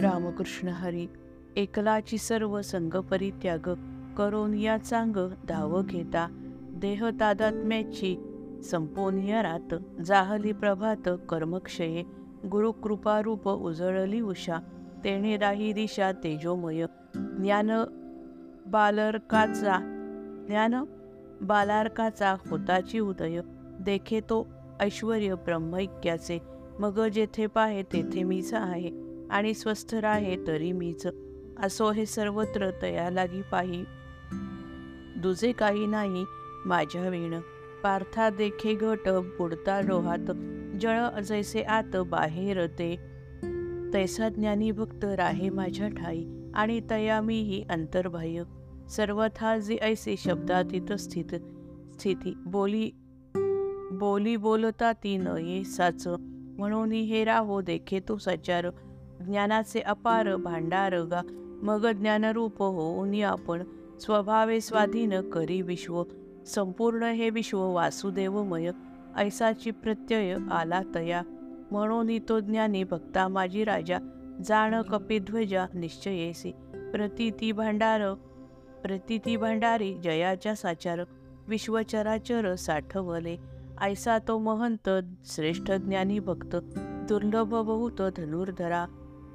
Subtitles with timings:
[0.00, 1.06] रामकृष्ण हरी
[1.56, 3.74] एकलाची सर्व संग परित्याग
[4.16, 5.16] करून या चांग
[5.48, 6.28] धाव घेता.
[6.70, 8.16] देह तादात्म्याची
[8.64, 12.02] संपोनिया रात जाहली प्रभात कर्मक्षये.
[12.50, 14.56] गुरुकृपारूप उजळली उषा
[15.04, 16.86] तेणे राही दिशा तेजोमय.
[17.14, 17.70] ज्ञान
[18.66, 19.78] बालर्काचा
[20.48, 20.84] ज्ञान
[21.40, 23.40] बालार्काचा होताची उदय.
[23.80, 24.46] देखे तो
[24.80, 26.42] ऐश्वर ब्रह्मैक्याचे.
[26.78, 31.06] मग जेथे पाहे तेथे मीच आहे आणि स्वस्थ राहे तरी मीच
[31.58, 33.84] असो हे सर्वत्र तया लागी पाही.
[35.16, 36.24] दुजे काही नाही
[36.66, 37.40] माझ्या वीण.
[37.82, 40.30] पार्था देखे घट बुडता डोहात
[40.80, 42.96] जळ जैसे आत बाहेर ते.
[43.94, 46.24] तैसा ज्ञानी भक्त राहे माझ्या ठाई.
[46.54, 48.42] आणि तया मीही अंतर्बाह्य.
[48.90, 51.34] सर्वथा जे ऐसे शब्दातीत स्थित
[52.00, 52.34] स्थिती.
[52.46, 52.90] बोली
[53.92, 56.08] बोली बोलता ती न ये साच.
[56.58, 58.66] म्हणून हे राहो देखे तो सचार.
[59.26, 61.22] ज्ञानाचे अपार भांडार गा.
[61.62, 63.62] मग ज्ञानरूप होऊन आपण
[64.00, 66.02] स्वभावे स्वाधीन करी विश्व.
[66.46, 68.70] संपूर्ण हे विश्व वासुदेवमय.
[69.16, 71.22] ऐसाची प्रत्यय आला तया.
[71.70, 73.98] म्हणून तो ज्ञानी भक्ता माझी राजा
[74.46, 76.50] जाण कपिध्वजा निश्चयेसी
[76.92, 78.14] प्रतिती भांडार
[78.82, 81.00] प्रतिती भांडारी जयाच्या साचार.
[81.48, 83.36] विश्वचराचर साठवले.
[83.80, 84.88] ऐसा तो महंत
[85.24, 86.56] श्रेष्ठ ज्ञानी भक्त.
[87.08, 88.86] दुर्लभ बहुत धनुर्धरा.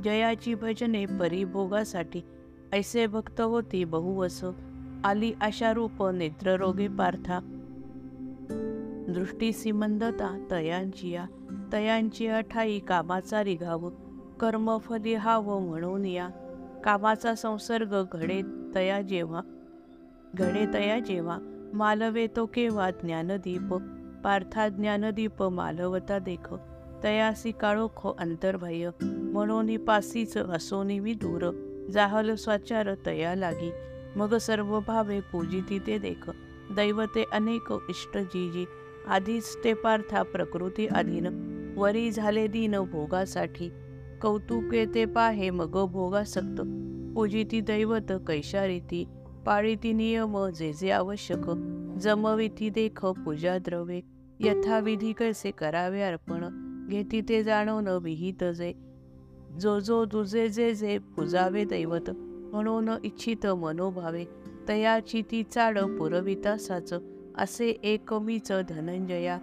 [0.03, 2.21] जयाची भजने परिभोगासाठी.
[2.73, 4.43] ऐसे भक्त होती बहुवस.
[5.03, 7.39] आली आशारूप नेत्ररोगे पार्था.
[9.09, 11.25] दृष्टी सिमंदता तयांचिया
[11.73, 13.89] तयांची अठाई कामाचा रिघाव.
[14.39, 16.29] कर्मफली हाव म्हणून या.
[16.83, 18.41] कामाचा संसर्ग घडे
[18.75, 19.41] तया जेव्हा.
[20.35, 21.37] घडे तया जेव्हा.
[21.73, 23.73] मालवे तो केव्हा ज्ञानदीप.
[24.23, 26.53] पार्था ज्ञानदीप मालवता देख.
[27.03, 31.69] तयासी काळोख अंतर्भय म्हणून पासीच असोनी मी दूर.
[31.91, 33.71] जाहल स्वाचार तया लागी.
[34.15, 36.29] मग सर्व भावे पूजिती ते देख.
[36.71, 38.65] दैवते अनेक इष्ट जीजी.
[39.07, 41.27] आधीच ते पार्था प्रकृती अधीन.
[41.77, 43.69] वरी झाले दीन भोगासाठी.
[44.21, 46.61] कौतुके ते पाहे मग भोगासक्त
[47.15, 49.05] पूजिती दैवत कैशारीती.
[49.45, 51.49] पाळीती नियम जे जे आवश्यक.
[52.01, 54.01] जमविती देख पूजा द्रवे.
[54.39, 56.62] यथाविधी कैसे करावे अर्पण.
[56.89, 58.73] घेती ते जाणवणं विहित जे.
[59.59, 62.09] जो जो तुझे जे जे पुजावे दैवत
[62.51, 64.25] म्हणून इच्छित मनोभावे
[64.67, 66.93] तयाची ती चाड पुरविता साच
[67.37, 69.37] असे एकमीच धनंजया.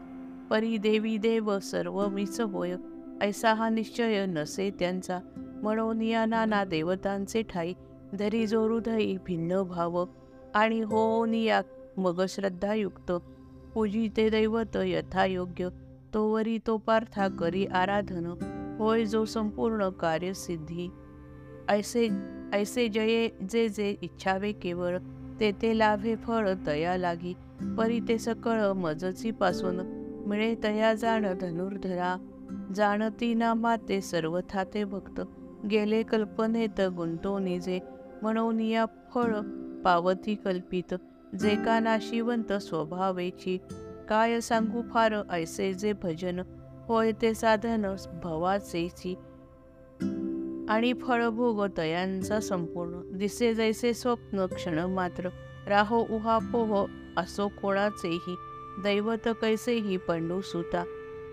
[0.51, 2.77] परी देवी देव सर्व मीच होय
[3.21, 5.19] ऐसा हा निश्चय नसे त्यांचा.
[5.63, 7.75] म्हणून या नाना देवतांचे ठाई
[8.19, 10.05] धरी जो हृदयी भिन्न भाव
[10.55, 11.61] आणि हो निया
[11.97, 13.13] मग श्रद्धायुक्त
[13.75, 15.69] पूजिते दैवत यथायोग्य
[16.15, 18.27] तोवरी तो पार्था करी आराधन
[18.79, 20.89] होय जो संपूर्ण कार्यसिद्धी.
[21.69, 22.09] ऐसे
[22.55, 24.99] ऐसे जये जे जे इच्छावे केवळ
[25.41, 27.35] ते ते लाभे फळ तया लागी.
[27.79, 29.81] परी ते सकळ मजची पासून
[30.27, 32.17] मिळे तया जाण धनुर्धरा.
[32.75, 35.21] जाणती ना माते सर्वथा ते भक्त
[35.71, 37.79] गेले कल्पनेत गुंतवणी जे
[38.23, 38.85] म्हणून या
[39.15, 39.35] फळ
[39.85, 40.95] पावती कल्पित
[41.41, 43.59] जे का नाशिवंत स्वभावेची.
[44.11, 46.41] काय सांगू फार ऐसे जे भजन
[46.89, 49.15] होय ते साधन भवाचेची.
[50.69, 53.19] आणि फळभोग तयांचा संपूर्ण.
[53.19, 55.29] दिसे जैसे स्वप्न क्षण मात्र.
[55.67, 58.35] राहो उहापोह असो कोणाचेही.
[58.83, 60.85] दैवत कैसेही पंडू सुता.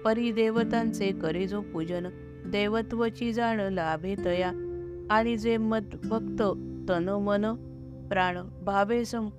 [0.05, 2.07] परी देवतांचे करे जो पूजन.
[2.45, 4.49] देवत्वची जाण लाभे तया.
[5.09, 6.41] आणि जे मत भक्त
[6.89, 7.45] तन मन
[8.09, 8.37] प्राण.
[8.65, 9.29] भावे सम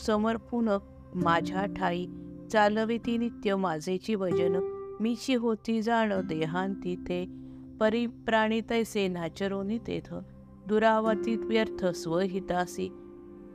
[0.00, 0.68] समर्पून
[1.14, 2.06] माझ्या ठाई.
[2.52, 4.60] चालविती नित्य माझेची भजन.
[5.00, 7.26] मीची होती जाण देहांती ते.
[7.80, 10.14] परी प्राणी तैसे नाचरोनी तेथ.
[10.66, 12.92] दुरावतीत व्यर्थ स्वहितासी.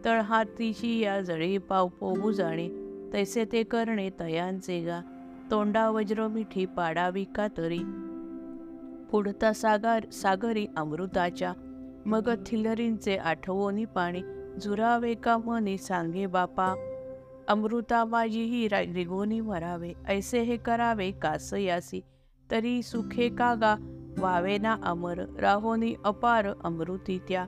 [0.06, 2.70] तळहातीची या जळी पाव पोहू जाणे.
[3.14, 5.02] तैसे ते करणे तयांचे गा.
[5.52, 7.79] तोंडा वज्र मिठी पाडावी का तरी.
[9.12, 11.53] पुढता सागर सागरी अमृताच्या.
[12.06, 14.22] मग थिलरींचे आठवोनी पाणी.
[14.62, 16.90] जुरावे का मनी सांगे बापा.
[17.47, 22.01] अमृता माझी रिगोनी मरावे ऐसे हे करावे कास यासी
[22.51, 23.75] तरी सुखे कागा
[24.19, 27.45] वावे ना अमर राहोनी अपार अमृती त्या.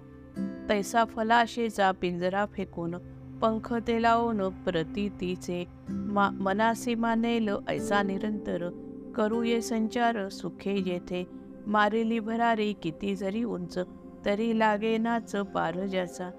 [0.69, 2.95] तैसा फलाशेचा पिंजरा फेकून
[3.41, 8.69] पंख ते लावून प्रतीतीचे मा मनासी मानेल ऐसा निरंतर
[9.15, 11.27] करू ये संचार सुखे जेथे.
[11.67, 13.77] मारिली भरारी किती जरी उंच
[14.25, 16.29] तरी लागे नाच पार ज्याचा.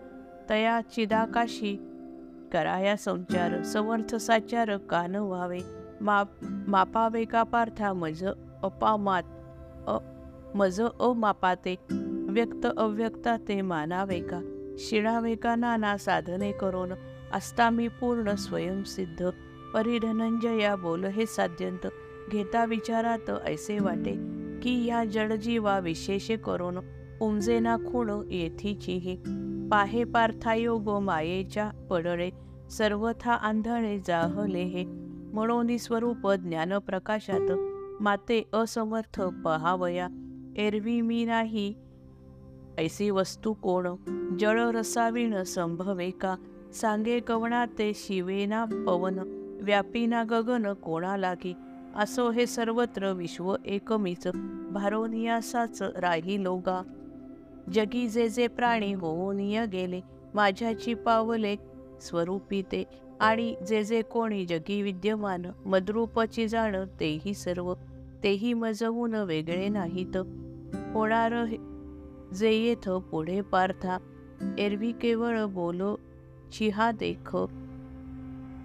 [0.48, 1.76] तया चिदाकाशी
[2.52, 5.60] कराया संचार समर्थ साचार कान व्हावे.
[6.00, 6.30] माप
[6.68, 8.24] मापावे का पार्था मज
[8.62, 9.22] अपामात
[9.88, 9.98] अ
[10.54, 11.74] मज अमापाते
[12.30, 14.40] व्यक्त अव्यक्ता ते मानावे का?
[14.78, 16.92] शिणावे का नाना साधने करून?
[17.32, 19.30] असता मी पूर्ण स्वयंसिद्ध
[19.74, 21.86] परिधनंजया बोल हे साध्यंत
[22.30, 24.14] घेता विचारात ऐसे वाटे
[24.62, 26.78] की या जडजीवा विशेष करून?
[27.20, 29.16] उमजेना खुण येथीची येथीचीही
[29.72, 32.30] पाहे पार्थायोग मायेच्या पडळे
[32.70, 34.84] सर्वथा आंधळे जाहले हे.
[35.32, 37.52] म्हणून स्वरूप ज्ञानप्रकाशात
[38.02, 40.08] माते असमर्थ पहावया.
[40.56, 41.74] एरवी मी नाही
[42.78, 43.88] ऐसी वस्तू कोण?
[44.40, 46.36] जळ रसावीण संभवे का?
[46.74, 49.18] सांगे कवणा ते शिवेना पवन?
[49.62, 51.54] व्यापीना गगन कोणा लागी?
[51.96, 54.28] असो हे सर्वत्र विश्व एकमीच.
[54.70, 56.82] भारोनियासाच राही लोगा
[57.74, 60.00] जगी जे जे प्राणी होऊनिय गेले
[60.34, 61.56] माझ्याची पावले
[62.00, 62.84] स्वरूपी ते
[63.20, 67.74] आणि जे जे कोणी जगी विद्यमान मद्रूपची जाण तेही सर्व
[68.24, 70.16] तेही मजवून वेगळे नाहीत.
[70.94, 71.32] होणार
[72.34, 73.98] जे येथ पुढे पार्था
[74.58, 75.96] एरवी केवळ बोलो
[76.52, 77.36] चिहा देख.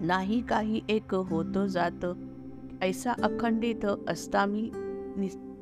[0.00, 2.06] नाही काही एक होतो जात
[2.82, 4.70] ऐसा अखंडित असतामी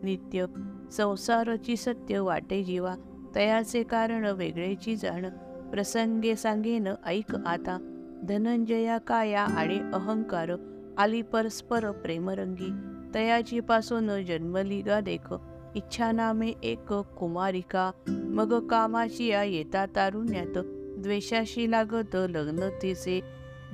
[0.02, 0.46] नित्य.
[0.92, 2.94] संसारची सत्य वाटे जीवा
[3.34, 5.28] तयाचे कारण वेगळेची जाण.
[5.70, 7.96] प्रसंगे सांगेन ऐक आता.
[8.22, 10.50] धनंजया काया आणि अहंकार
[10.98, 12.72] आली परस्पर प्रेमरंगी.
[13.14, 15.34] तयाची पासून जन्मली गा देख.
[15.74, 17.90] इच्छा नामे एक कुमारिका.
[18.08, 20.64] मग कामाची या येता तारुण्यात.
[21.02, 23.20] द्वेषाशी लागत लग्न तिचे.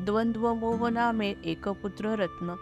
[0.01, 2.55] द्वंद्व मोहनामे एक पुत्र रत्न.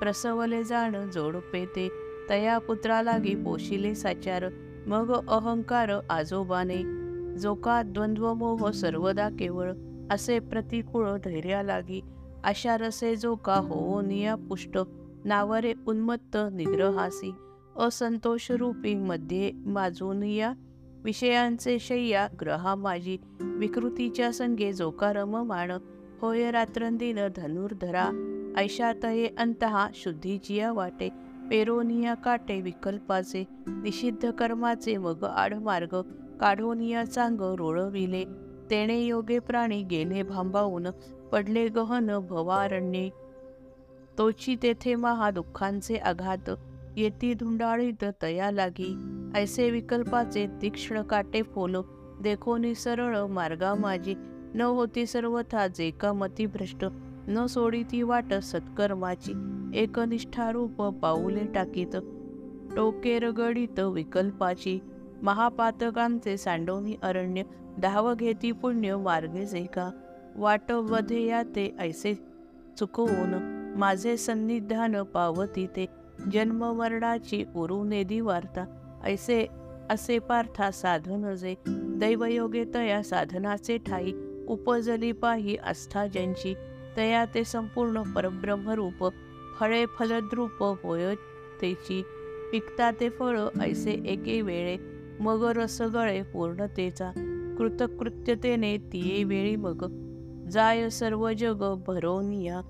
[0.00, 1.88] प्रसवले जाण जोडपे ते.
[2.30, 4.44] तया पुत्रालागी पोशिले साचार.
[4.86, 6.82] मग अहंकार आजोबाने
[7.40, 9.72] जो का द्वंद्वमोह सर्वदा केवळ
[10.10, 12.00] असे प्रतिकूळ धैर्या लागी
[12.44, 14.78] अशा रसे जो का हो निया पुष्ट
[15.24, 17.32] नावरे उन्मत्त निग्रहासी
[17.76, 20.52] असंतोष रूपी मध्ये माजूनिया
[21.04, 25.70] विषयांचे शय्या ग्रहा माझी विकृतीच्या संगे जो का रममाण
[26.20, 28.08] होय रात्रंदिन धनुर्धरा
[28.58, 31.08] ऐशातये अंतहा शुद्धीचिया वाटे
[31.50, 36.00] पेरोनिया काटे विकल्पाचे निषिद्ध कर्माचे मग आडमार्ग
[36.40, 38.24] काढोनिया चांग रोळविले.
[38.70, 40.86] तेणे योगे प्राणी गेले भांबावून
[41.32, 43.10] पडले गहन भवारण्ये.
[44.18, 46.50] तोची तेथे महा दुःखांचे आघात
[46.96, 48.96] येती धुंडाळीत तया लागी.
[49.34, 51.76] ऐसे विकल्पाचे तीक्ष्ण काटे फोल
[52.22, 54.14] देखोनी सरळ मार्गा माझी
[54.54, 56.84] न होती सर्वथा जे का मतिभ्रष्ट
[57.28, 59.55] न सोडी ती वाट सत्कर्माची.
[59.74, 61.96] एकनिष्ठारूप पाऊले टाकीत.
[62.76, 64.78] टोकेरगडित विकल्पाची
[65.22, 67.42] महापातकांचे सांडोनी अरण्य
[67.82, 69.90] धाव घेती पुण्य मार्गे जेका
[70.36, 72.14] वाट वधेया ते ऐसे
[72.78, 73.34] चुकवून
[73.76, 75.86] माझे सन्निधान पावती ते.
[76.32, 78.64] जन्मवर्णाची उरुनेदी वार्ता
[79.04, 79.46] ऐसे
[79.90, 81.54] असे पार्था साधन जे.
[81.68, 84.12] दैवयोगे तया साधनाचे ठाई
[84.48, 86.54] उपजली पाही आस्था ज्यांची.
[86.96, 89.12] तया ते संपूर्ण परब्रह्मरूप
[89.60, 91.14] फळे फलद्रूप होय
[91.60, 92.02] त्याची
[92.52, 94.76] पिकता ते फळ ऐसे एके वेळे
[95.20, 97.12] मग रसगळे पूर्णतेचा.
[97.58, 99.86] कृतकृत्यतेने तिये वेळी मग.
[100.50, 102.60] जाय सर्व जग भरोनिया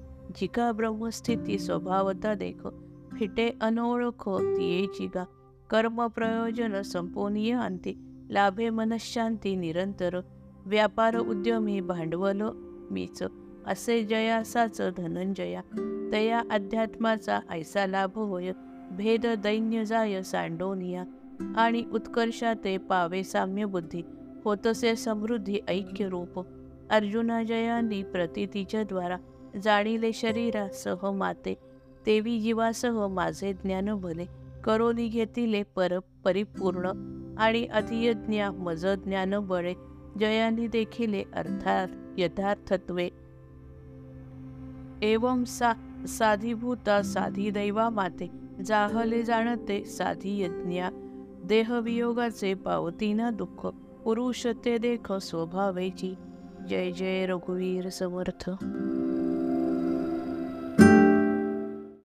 [0.40, 2.68] जिका ब्रह्मस्थिती स्वभावता देख.
[3.18, 5.24] फिटे अनोळख तिये जिगा.
[5.70, 7.98] कर्म प्रयोजन संपोनीय अंती
[8.30, 10.20] लाभे मनशांती निरंतर.
[10.66, 12.42] व्यापार उद्यमी भांडवल
[12.90, 13.22] मीच.
[13.66, 15.60] असे जयासाच धनंजया.
[16.12, 18.52] तया अध्यात्माचा ऐसा लाभ होय.
[18.90, 21.04] भेद दैन्य जाय सांडोनिया.
[21.56, 24.02] आणि उत्कर्षा ते पावे साम्य बुद्धी.
[24.44, 26.46] होतसे समृद्धी ऐक्य रूप
[26.90, 29.16] अर्जुना जयांनी प्रतितीच्या द्वारा
[29.62, 31.54] जाणीले शरीरा सह माते.
[32.06, 34.24] तेवी जीवासह माझे ज्ञान भले.
[34.64, 36.86] करोनी घेतिले पर परिपूर्ण.
[37.38, 39.74] आणि अधियज्ञा मज ज्ञान बळे.
[40.18, 43.08] जयांनी देखिले अर्थात यथार्थत्वे.
[45.02, 45.72] एवं सा
[46.06, 48.30] साधीभूता साधी दैवा माते
[48.64, 50.90] जाहले जाणते साधी यज्ञा
[51.44, 53.66] देहवियोगाचे पावतीना दुःख
[54.04, 56.14] पुरुष ते देख स्वभावेची.
[56.68, 58.50] जय जय रघुवीर समर्थ.